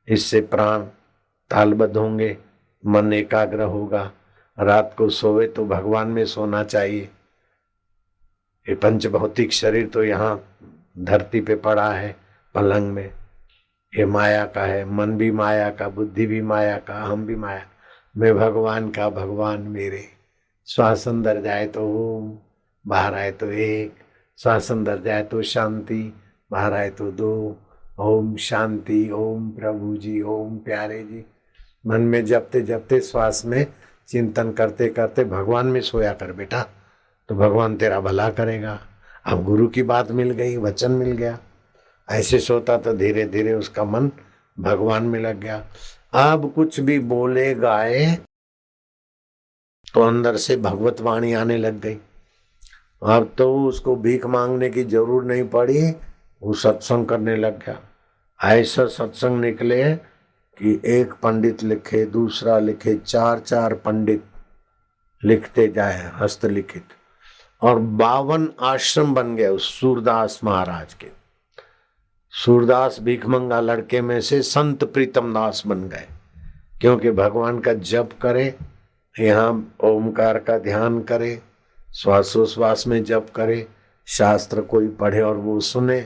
[0.08, 0.82] इससे प्राण
[1.52, 2.38] तालबद्ध होंगे,
[2.84, 4.12] मन एकाग्र होगा,
[4.58, 7.10] रात को सोवे तो भगवान में सोना चाहिए।
[8.68, 10.40] ये पंच भौतिक शरीर तो यहाँ
[11.00, 12.16] धरती पे पड़ा है,
[12.56, 13.12] पलंग में।
[13.94, 17.66] ये माया का है, मन भी माया का, बुद्धि भी माया का हम भी माया।
[18.16, 20.04] मैं भगवान का, भगवान मेरे।
[20.68, 22.38] श्वास अंदर जाए तो ओम,
[22.86, 23.94] बाहर आए तो एक
[24.38, 26.14] श्वास अंदर जाए तो शांति
[26.52, 27.58] बाहर आए तो दो।
[28.00, 31.26] ओम शांति, ओम प्रभु जी, ओम प्यारे जी।
[31.88, 33.66] मन में जपते जपते, श्वास में
[34.08, 36.62] चिंतन करते करते भगवान में सोया कर बेटा।
[37.30, 38.80] तो भगवान तेरा भला करेगा।
[39.26, 41.38] अब गुरु की बात मिल गई, वचन मिल गया।
[42.10, 44.12] ऐसे सोता तो धीरे धीरे उसका मन
[44.60, 45.58] भगवान में लग गया।
[46.14, 48.18] अब कुछ भी बोले गाए
[49.94, 51.98] तो अंदर से भगवत वाणी आने लग गई।
[53.02, 55.82] अब तो उसको भीख मांगने की ज़रूर नहीं पड़ी,
[56.42, 57.80] वो सत्संग करने लग गया।
[58.40, 64.24] ऐसा सत्संग निकले कि एक पंडित लिखे, दूसरा लिखे, चार चार पंडित
[65.24, 66.84] लिखते जाए, हस्तलिखित।
[67.62, 71.08] और बावन आश्रम बन गए उस सूरदास महाराज के।
[72.34, 76.08] सूरदास भीखमंगा लड़के में से संत प्रीतम दास बन गए,
[76.82, 78.54] क्योंकि भगवान का जप करे,
[79.16, 79.52] यहाँ
[79.84, 81.40] ओमकार का ध्यान करे
[81.98, 83.68] श्वासोश्वास में जप करे,
[84.08, 86.00] शास्त्र कोई पढ़े और वो सुने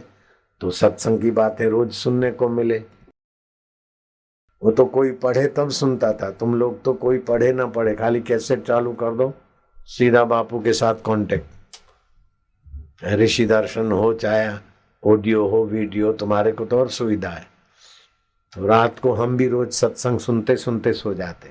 [0.62, 2.77] तो सत्संग की बातें रोज सुनने को मिले।
[4.62, 8.21] वो तो कोई पढ़े तब सुनता था। तुम लोग तो कोई पढ़े ना पढ़े, खाली
[8.21, 9.34] कैसे चालू कर दो,
[9.88, 11.45] सीधा बापू के साथ कांटेक्ट
[13.06, 14.49] ऋषि दर्शन हो चाहे
[15.04, 17.45] ऑडियो हो वीडियो तुम्हारे को तो और सुविधा है।
[18.54, 21.49] तो रात को हम भी रोज सत्संग सुनते सुनते सो जाते।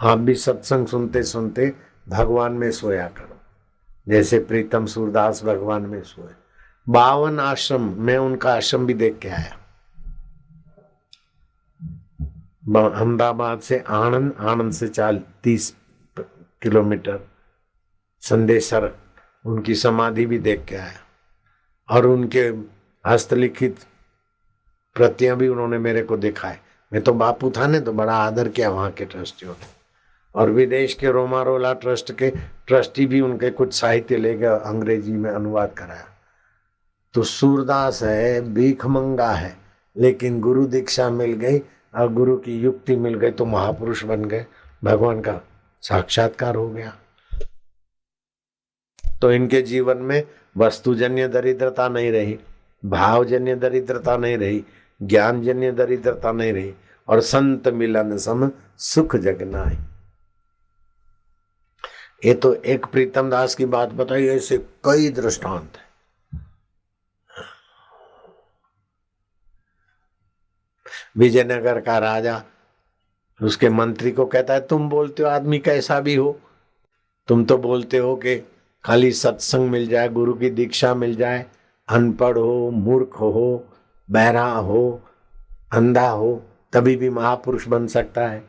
[0.00, 1.72] आप भी सत्संग सुनते सुनते
[2.08, 3.38] भगवान में सोया करो।
[4.08, 6.32] जैसे प्रीतम सूरदास भगवान में सोए।
[6.88, 9.58] बावन आश्रम, मैं उनका आश्रम भी देख के आया।
[12.90, 15.76] अहमदाबाद से आनंद आनंद से चाल तीस
[16.62, 17.20] किलोमीटर।
[18.20, 18.92] संदेशर
[19.46, 21.00] उनकी समाधि भी देख के आया।
[21.90, 22.52] और उनके
[23.08, 23.76] हस्तलिखित
[24.94, 26.58] प्रतियाँ भी उन्होंने मेरे को दिखाए।
[26.92, 29.81] मैं तो बापू था ने तो बड़ा आदर किया वहाँ के ट्रस्टियों ने।
[30.34, 32.30] और विदेश के रोमारोला ट्रस्ट के
[32.66, 36.06] ट्रस्टी भी उनके कुछ साहित्य ले गए अंग्रेज़ी में अनुवाद कराया।
[37.14, 39.56] तो सूरदास है भीखमंगा है,
[39.96, 41.58] लेकिन गुरु दीक्षा मिल गई,
[41.94, 44.46] और गुरु की युक्ति मिल गई तो महापुरुष बन गए।
[44.84, 45.40] भगवान का
[45.82, 46.96] साक्षात्कार हो गया।
[49.20, 50.22] तो इनके जीवन में
[50.56, 52.38] वस्तुजन्य दरिद्रता नहीं रही,
[52.84, 54.64] भावजन्य दरिद्रता नहीं रही,
[55.02, 56.74] ज्ञानजन्य दरिद्रता नहीं रही,
[57.08, 59.91] और संत मिलन सम सुख जगना है
[62.24, 65.82] ये तो एक प्रीतम दास की बात बताई, ऐसे कई दृष्टांत है।
[71.16, 72.42] विजयनगर का राजा,
[73.42, 76.40] उसके मंत्री को कहता है, तुम बोलते हो आदमी कैसा भी हो।
[77.28, 78.36] तुम तो बोलते हो कि
[78.84, 81.46] खाली सत्संग मिल जाए, गुरु की दीक्षा मिल जाए,
[81.88, 83.68] अनपढ़ हो, मूर्ख हो
[84.10, 85.02] बहरा हो,
[85.72, 88.44] अंधा हो, तभी भी महापुरुष बन सकता है।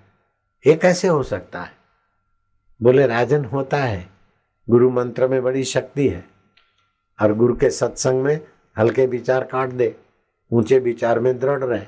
[0.68, 1.83] ये कैसे हो सकता है?
[2.84, 4.06] बोले, राजन, होता है।
[4.68, 6.24] गुरु मंत्र में बड़ी शक्ति है
[7.20, 8.40] और गुरु के सत्संग में
[8.76, 9.96] हल्के विचार काट दे,
[10.52, 11.86] ऊँचे विचार में दृढ़ रहे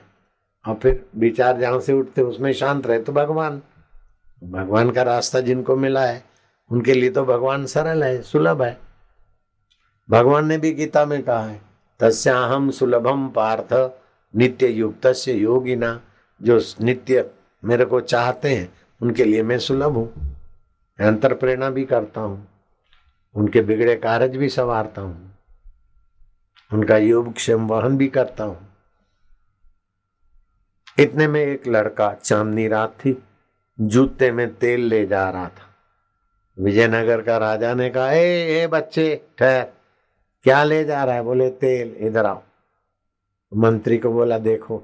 [0.66, 3.62] और फिर विचार जहाँ से उठते उसमें शांत रहे तो भगवान
[4.42, 6.24] भगवान का रास्ता जिनको मिला है,
[6.72, 8.78] उनके लिए तो भगवान सरल है, सुलभ है।
[10.10, 11.60] भगवान ने भी गीता में कहा है
[12.00, 13.74] तस्याहम सुलभम पार्थ
[14.34, 16.00] नित्य युक्त से योगिना।
[16.42, 17.30] जो नित्य
[17.64, 20.35] मेरे को चाहते हैं, उनके लिए मैं सुलभ हूँ।
[21.00, 22.48] अंतर प्रेरणा भी करता हूँ
[23.36, 25.32] उनके बिगड़े कारज भी संवारता हूँ
[26.72, 28.58] उनका योग क्षेम वहन भी करता हूँ।
[31.00, 33.18] इतने में एक लड़का चांदनी रात थी
[33.80, 35.68] जूते में तेल ले जा रहा था।
[36.58, 39.64] विजयनगर का राजा ने कहा ए, ए बच्चे ठहर
[40.44, 41.24] क्या ले जा रहा है?
[41.24, 42.42] बोले तेल इधर आओ।
[43.52, 44.84] मंत्री को बोला देखो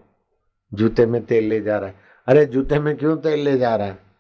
[0.73, 1.95] जूते में तेल ले जा रहा है।
[2.27, 4.10] अरे जूते में क्यों तेल ले जा रहा है?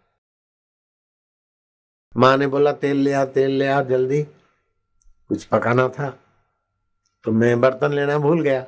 [2.17, 4.23] माँ ने बोला, तेल ले आ, तेल ले आ, जल्दी।
[5.29, 6.19] कुछ पकाना था
[7.23, 8.61] तो मैं बर्तन लेना भूल गया।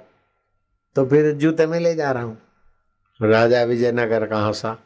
[0.96, 2.38] तो फिर जूते में ले जा रहा हूँ।
[3.22, 4.78] राजा विजयनगर का हंसा।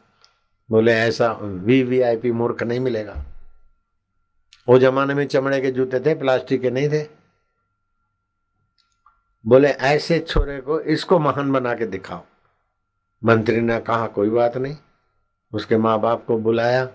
[0.70, 3.24] बोले, ऐसा वी वी आई पी मूर्ख नहीं मिलेगा।
[4.68, 7.06] वो जमाने में चमड़े के जूते थे, प्लास्टिक के नहीं थे।
[9.46, 12.24] बोले, ऐसे छोरे को इसको महान बना के दिखाओ।
[13.24, 14.76] मंत्री ने कहा, कोई बात नहीं।
[15.52, 16.88] उसके माँ बाप को बुलाया।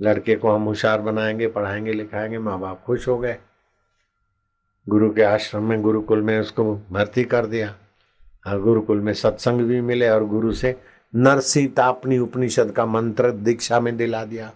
[0.00, 3.38] लड़के को हम होशियार बनाएँगे, पढ़ाएँगे, लिखाएँगे माँ बाप खुश हो गए।
[4.88, 7.76] गुरु के आश्रम में, गुरुकुल में उसको भर्ती कर दिया।
[8.46, 10.80] और गुरुकुल में सत्संग भी मिले और गुरु से
[11.14, 14.52] नरसी तापनी उपनिषद का मंत्र दीक्षा में दिला दिया।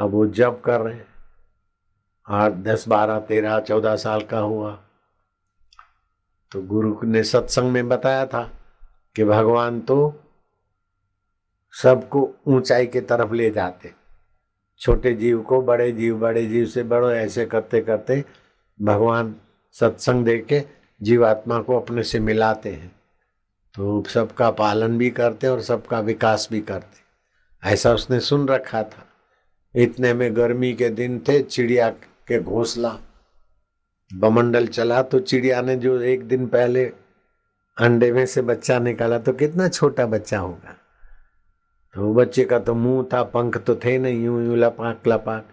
[0.00, 1.06] अब वो जब कर रहे हैं।
[2.28, 4.80] आठ दस, बारह, तेरह, चौदह साल का हुआ।
[6.52, 8.50] तो गुरु ने सत्संग में बताया था
[9.16, 10.20] कि भगवान तो
[11.82, 13.97] सबको ऊंचाई के तरफ़ ले जाते।
[14.80, 18.24] छोटे जीव को, बड़े जीव बड़े जीव से बड़ो, ऐसे करते करते
[18.82, 19.34] भगवान
[19.72, 20.62] सत्संग दे के
[21.02, 22.92] जीवात्मा को अपने से मिलाते हैं।
[23.74, 29.06] तो सबका पालन भी करते और सबका विकास भी करते ऐसा उसने सुन रखा था।
[29.74, 32.98] इतने में गर्मी के दिन थे, चिड़िया के घोंसला।
[34.14, 36.84] बमंडल चला तो चिड़िया ने जो एक दिन पहले
[37.78, 40.77] अंडे में से बच्चा निकाला तो कितना छोटा बच्चा होगा?
[41.94, 45.48] तो वो बच्चे का तो मुँह था, पंख तो थे नहीं, यूँ यूँ लपाक लपाक।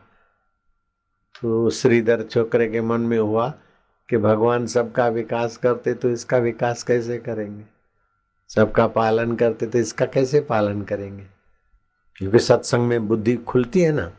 [1.42, 3.54] तो श्रीधर छोकरे के मन में हुआ
[4.10, 7.64] कि भगवान सबका विकास करते तो इसका विकास कैसे करेंगे?
[8.50, 11.28] सबका पालन करते तो इसका कैसे पालन करेंगे?
[12.16, 14.12] क्योंकि सत्संग में बुद्धि खुलती है ना।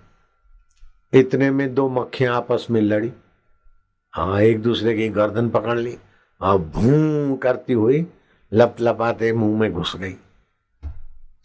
[1.12, 3.12] इतने में दो मक्खियाँ आपस में लड़ी।
[4.12, 5.98] हाँ एक दूसरे की गर्दन पकड़ ली।
[6.40, 8.06] और भू करती हुई
[8.52, 10.16] लप लपाते मुँह में घुस गई।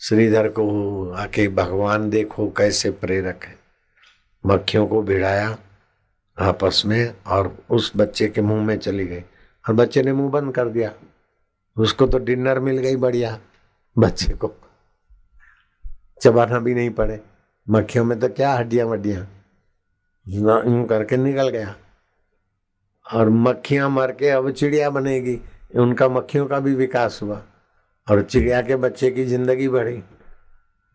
[0.02, 3.56] श्रीधर को आके भगवान देखो कैसे प्रेरक है।
[4.44, 5.58] मक्खियों को भिड़ाया
[6.38, 9.20] आपस में और उस बच्चे के मुँह में चली गई
[9.66, 10.92] और बच्चे ने मुँह बंद कर दिया।
[11.78, 13.38] उसको तो डिनर मिल गई बढ़िया
[13.98, 14.54] बच्चे को।
[16.22, 17.20] चबाना भी नहीं पड़े।
[17.70, 19.28] मक्खियों में तो क्या हड्डियाँ वड्डियाँ।
[20.28, 21.76] यूँ करके निकल गया।
[23.06, 25.40] और मक्खियाँ मर के अब चिड़िया बनेगी।
[25.76, 27.42] उनका मक्खियों का भी विकास हुआ।
[28.12, 30.04] और चिड़िया के बच्चे की ज़िंदगी बढ़ी।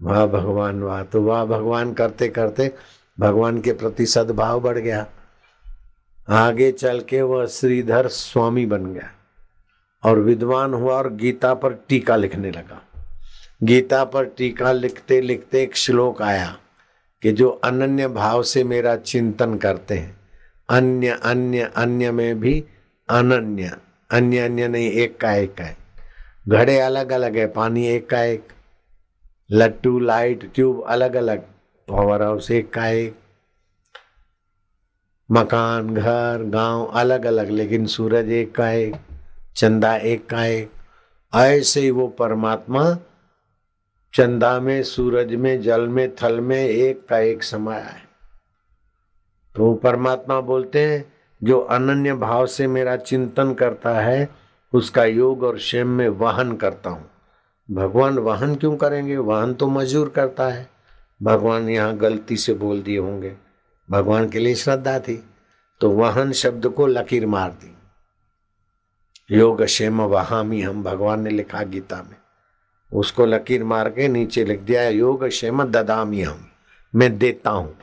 [0.00, 2.72] वाह भगवान, वाह। तो वाह भगवान करते करते
[3.18, 5.06] भगवान के प्रति सद्भाव बढ़ गया।
[6.28, 9.10] आगे चल के वह श्रीधर स्वामी बन गया
[10.02, 12.82] और विद्वान हुआ और गीता पर टीका लिखने लगा।
[13.62, 16.56] गीता पर टीका लिखते लिखते एक श्लोक आया
[17.22, 20.16] कि जो अनन्य भाव से मेरा चिंतन करते हैं,
[20.68, 22.64] अन्य अन्य अन्य में भी
[23.08, 23.72] अनन्य,
[24.10, 25.85] अन्य अन्य नहीं, एक का एक का है।
[26.46, 28.48] घड़े अलग अलग है, पानी एक का एक,
[29.50, 31.40] लट्टू, लाइट, ट्यूब अलग अलग,
[31.88, 33.16] पावर हाउस एक का एक,
[35.30, 38.96] मकान, घर, गाँव अलग अलग, लेकिन सूरज एक का एक,
[39.56, 40.70] चंदा एक का एक,
[41.32, 42.94] ऐसे ही वो परमात्मा
[44.14, 48.04] चंदा में, सूरज में, जल में, थल में एक का एक समाया है
[49.54, 51.04] तो परमात्मा बोलते हैं,
[51.42, 56.90] जो अनन्य भाव से मेरा चिंतन करता है उसका योग और क्षेम में वहन करता
[56.90, 57.10] हूँ।
[57.70, 59.16] भगवान वहन क्यों करेंगे?
[59.16, 60.68] वहन तो मजूर करता है।
[61.22, 63.34] भगवान यहाँ गलती से बोल दिए होंगे।
[63.90, 65.22] भगवान के लिए श्रद्धा थी
[65.80, 67.72] तो वहन शब्द को लकीर मार दी।
[69.30, 72.16] योग, क्षेम, वहामी हम भगवान ने लिखा गीता में।
[72.92, 76.46] उसको लकीर मार के नीचे लिख दिया, योग, क्षेम, ददामी हम।
[76.94, 77.76] मैं देता हूँ।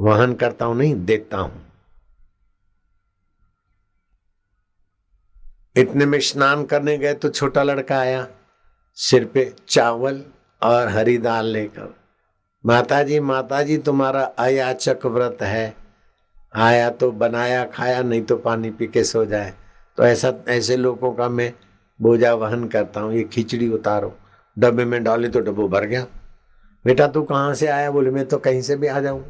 [0.00, 1.69] वहन करता हूँ नहीं, देता हूँ।
[5.76, 8.26] इतने में स्नान करने गए तो छोटा लड़का आया,
[8.98, 10.22] सिर पे चावल
[10.62, 11.94] और हरी दाल लेकर।
[12.64, 15.74] माता जी माता जी तुम्हारा अयाचक व्रत है।
[16.54, 19.54] आया तो बनाया, खाया, नहीं तो पानी पी के सो जाए।
[19.98, 21.52] तो ऐसा, ऐसे लोगों का मैं
[22.00, 24.12] बोझा वहन करता हूँ, ये खिचड़ी उतारो।
[24.56, 26.06] डब्बे में डाले तो डब्बो भर गया।
[26.84, 27.90] बेटा, तू कहाँ से आया?
[27.90, 29.24] बोले, मैं तो कहीं से भी आ जाऊँ।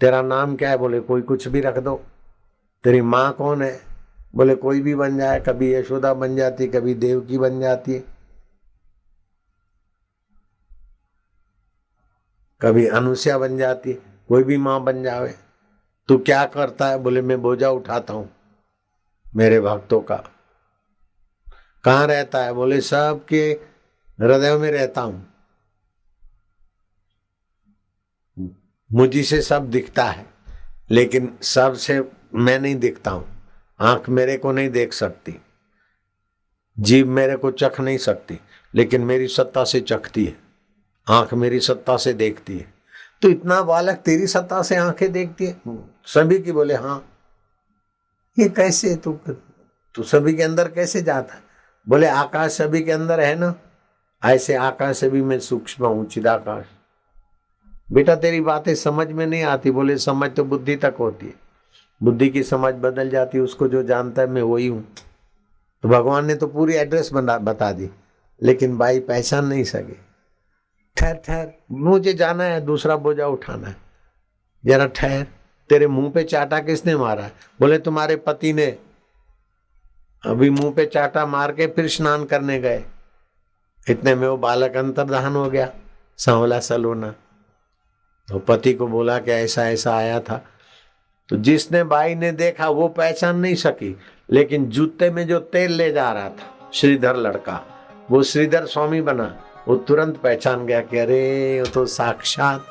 [0.00, 0.76] तेरा नाम क्या है?
[0.76, 2.00] बोले, कोई कुछ भी रख दो।
[2.84, 3.80] तेरी माँ कौन है?
[4.34, 7.98] बोले, कोई भी बन जाए, कभी यशोदा बन जाती, कभी देव की बन जाती,
[12.60, 13.92] कभी अनुष्या बन जाती,
[14.28, 15.34] कोई भी माँ बन जावे,
[16.08, 16.98] तू क्या करता है?
[16.98, 18.30] बोले, मैं बोझा उठाता हूँ
[19.36, 20.16] मेरे भक्तों का।
[21.84, 22.52] कहाँ रहता है?
[22.52, 23.42] बोले, सबके
[24.20, 25.28] हृदय में रहता हूँ।
[28.90, 30.26] मुझी से सब दिखता है,
[30.90, 32.00] लेकिन सबसे
[32.34, 33.31] मैं नहीं दिखता हूँ।
[33.82, 35.40] आँख मेरे को नहीं देख सकती
[36.78, 38.38] जीव मेरे को चख नहीं सकती
[38.74, 40.36] लेकिन मेरी सत्ता से चखती है
[41.10, 42.74] आँख मेरी सत्ता से देखती है।
[43.22, 45.60] तो इतना बालक तेरी सत्ता से आँखें देखती है?
[46.04, 47.08] सभी की बोले हाँ।
[48.38, 49.12] ये कैसे तू
[49.94, 51.34] तू सभी के अंदर कैसे जाता?
[51.34, 51.42] है
[51.88, 53.54] बोले आकाश सभी के अंदर है ना?
[54.24, 56.64] ऐसे आकाश से भी मैं सूक्ष्म हूँ चिदाकाश।
[57.92, 61.41] बेटा तेरी बातें समझ में नहीं आती। बोले समझ तो बुद्धि तक होती है।
[62.02, 64.86] बुद्धि की समझ बदल जाती है, उसको जो जानता है, मैं वही हूँ।
[65.82, 67.90] तो भगवान ने तो पूरी एड्रेस बना, बता दी,
[68.42, 69.94] लेकिन भाई पहचान नहीं सके।
[70.96, 73.76] ठहर ठहर, मुझे जाना है, दूसरा बोझा उठाना है।
[74.64, 75.26] जरा ठहर,
[75.70, 77.22] तेरे मुँह पे चाटा किसने मारा?
[77.22, 78.66] है बोले, तुम्हारे पति ने।
[80.24, 82.84] अभी मुँह पे चाटा मार के फिर स्नान करने गए।
[83.90, 85.72] इतने में वो बालक अंतर्धान हो गया,
[86.18, 87.14] सांवला सलोना
[88.28, 90.44] तो पति को बोला कि ऐसा ऐसा आया था।
[91.28, 93.98] तो जिसने बाई ने देखा, वो पहचान नहीं सकी।
[94.30, 97.66] लेकिन जूते में जो तेल ले जा रहा था, श्रीधर लड़का,
[98.10, 102.66] वो श्रीधर स्वामी बना। वो तुरंत पहचान गया कि अरे, वो तो साक्षात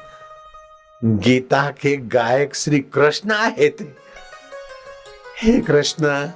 [1.05, 4.01] गीता के गायक श्री कृष्ण आए थे
[5.37, 6.27] हे कृष्ण,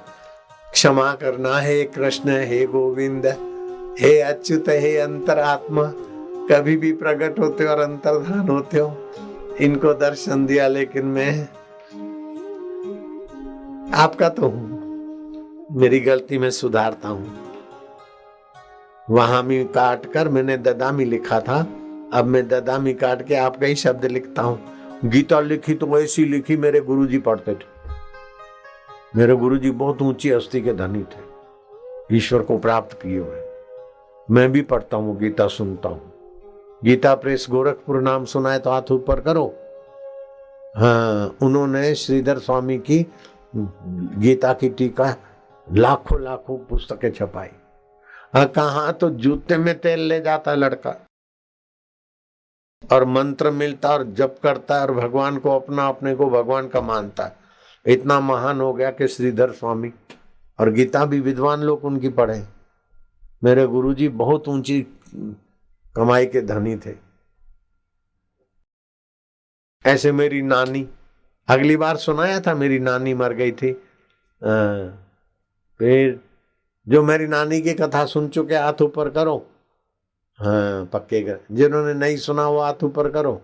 [0.72, 3.26] क्षमा करना, हे कृष्ण, हे गोविंद,
[4.00, 5.92] हे अच्युत, हे अंतरात्मा,
[6.50, 9.12] कभी भी प्रकट होते और अंतर्धान होते हो।
[9.60, 11.48] इनको दर्शन दिया, लेकिन मैं
[13.96, 17.36] आपका तो हूँ। मेरी गलती में सुधारता हूँ।
[19.10, 21.60] वहाँ में काट कर मैंने ददामी लिखा था।
[22.14, 24.58] अब मैं ददामी काट के आपका ही शब्द लिखता हूँ।
[25.04, 27.74] गीता लिखी तो ऐसी लिखी मेरे गुरुजी पढ़ते थे।
[29.16, 33.44] मेरे गुरुजी बहुत ऊँची हस्ती के धनी थे। ईश्वर को प्राप्त किए हुए।
[34.30, 36.12] मैं भी पढ़ता हूँ, गीता सुनता हूँ।
[36.84, 39.46] गीता प्रेस गोरखपुर नाम सुना है तो हाथ ऊपर करो।
[40.76, 43.06] हाँ उन्होंने श्रीधर स्वामी की
[43.56, 45.16] गीता की टीका
[45.72, 47.48] लाखों लाखों पुस्तकें छपाई।
[48.36, 48.92] कहा?
[48.92, 51.06] तो जूते में तेल ले जाता है लड़का।
[52.92, 56.80] और मंत्र मिलता और जप करता है और भगवान को अपना अपने को भगवान का
[56.80, 57.36] मानता है।
[57.86, 59.92] इतना महान हो गया कि श्रीधर स्वामी
[60.60, 62.46] और गीता भी विद्वान लोग उनकी पढ़े।
[63.44, 64.86] मेरे गुरुजी बहुत ऊँची
[65.96, 66.94] कमाई के धनी थे।
[69.86, 70.88] ऐसे मेरी नानी
[71.48, 73.72] अगली बार सुनाया था मेरी नानी मर गई थी।
[75.80, 76.20] फिर
[76.86, 79.36] जो मेरी नानी की कथा सुन चुके, हाथ ऊपर करो।
[80.38, 83.40] हाँ पक्के कर जिन्होंने नहीं सुना, वो हाथ ऊपर करो।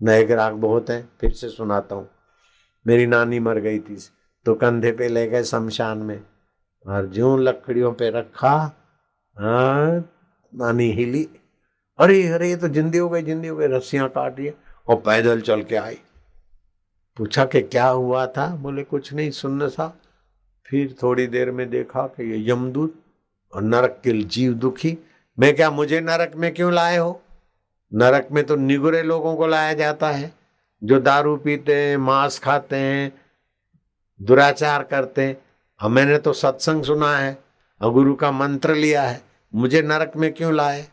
[0.00, 2.08] नए ग्राहक बहुत हैं, फिर से सुनाता हूँ।
[2.86, 3.96] मेरी नानी मर गई थी
[4.46, 6.20] तो कंधे पे ले गए शमशान में।
[6.86, 8.54] और जो लकड़ियों पे रखा
[9.36, 9.98] हाँ
[10.52, 11.28] नानी हिली।
[11.98, 14.50] अरे अरे, ये तो जिंदी हो गई जिंदी हो गई रस्सियाँ काट रही
[14.88, 15.98] और पैदल चल के आई।
[17.18, 18.56] पूछा कि क्या हुआ था?
[18.56, 20.00] बोले, कुछ नहीं, सुनने सा।
[20.66, 22.94] फिर थोड़ी देर में देखा कि ये यमदूत
[23.54, 24.98] और नरक के जीव दुखी।
[25.38, 27.22] मैं क्या मुझे नरक में क्यों लाए हो?
[27.94, 30.32] नरक में तो निगुरे लोगों को लाया जाता है,
[30.84, 33.12] जो दारू पीते हैं, मांस खाते हैं,
[34.22, 35.36] दुराचार करते हैं।
[35.82, 37.38] और मैंने तो सत्संग सुना है,
[37.82, 39.22] और गुरु का मंत्र लिया है,
[39.54, 40.86] मुझे नरक में क्यों लाए?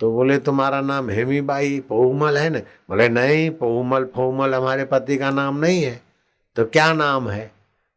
[0.00, 2.58] तो बोले, तुम्हारा नाम हेमी बाई पहुमल है ना?
[2.58, 6.02] बोले, नहीं, पहुमल फहुमल हमारे पति का नाम नहीं है।
[6.56, 7.52] तो क्या नाम है?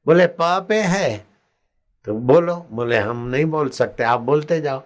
[0.06, 1.28] बोले, पापे है।
[2.06, 4.84] तो बोलो, बोले, हम नहीं बोल सकते, आप बोलते जाओ।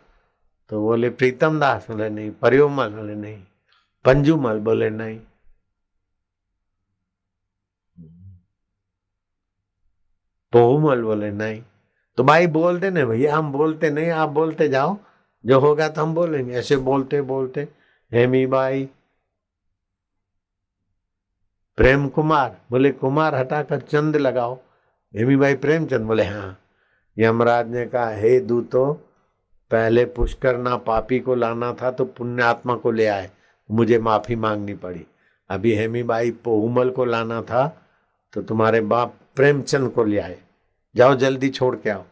[0.69, 1.87] तो बोले, प्रीतम दास?
[1.91, 2.89] बोले, नहीं। परियोमल?
[2.89, 3.43] बोले, नहीं।
[4.05, 4.59] पंजुमल?
[4.59, 5.19] बोले, नहीं।
[10.51, 11.01] पोहुमल?
[11.01, 11.63] बोले, नहीं।
[12.17, 14.97] तो भाई बोलते नहीं भैया, हम बोलते नहीं, आप बोलते जाओ।
[15.43, 17.67] जो होगा तो हम बोलेंगे। ऐसे बोलते बोलते,
[18.11, 18.87] हेमी बाई,
[21.77, 24.55] प्रेम कुमार, बोले, कुमार, हटाकर चंद लगाओ।
[25.13, 26.57] हेमी बाई, प्रेमचंद बोले हाँ
[27.17, 28.91] यमराज ने कहा, हे दूतो,
[29.71, 33.29] पहले पुष्कर ना पापी को लाना था तो पुण्य आत्मा को ले आए,
[33.69, 35.05] मुझे माफ़ी मांगनी पड़ी।
[35.49, 37.67] अभी हेमी बाई पोहुमल को लाना था
[38.33, 40.37] तो तुम्हारे बाप प्रेमचंद को ले आए।
[40.95, 42.03] जाओ, जल्दी छोड़ के आओ।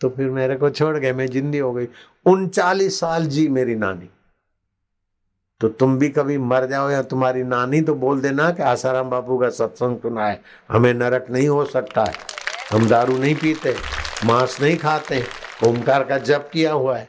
[0.00, 1.88] तो फिर मेरे को छोड़ गए, मैं जिंदी हो गई।
[2.26, 4.08] उनचालीस साल जी मेरी नानी।
[5.60, 9.38] तो तुम भी कभी मर जाओ या तुम्हारी नानी तो बोल देना कि आसाराम बापू
[9.38, 10.40] का सत्संग सुना है।
[10.70, 12.14] हमें नरक नहीं हो सकता है।
[12.72, 13.74] हम दारू नहीं पीते,
[14.24, 15.24] मांस नहीं खाते
[15.66, 17.08] ओमकार का जप किया हुआ है।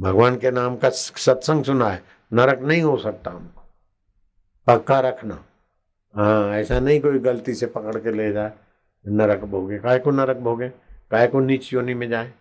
[0.00, 3.62] भगवान के नाम का सत्संग सुना है। नरक नहीं हो सकता हमको।
[4.66, 5.42] पक्का रखना।
[6.14, 8.52] हाँ ऐसा नहीं कोई गलती से पकड़ के ले जाए।
[9.08, 10.68] नरक भोगे। काय को नरक भोगे?
[11.12, 12.32] काय को नीच योनि में जाए।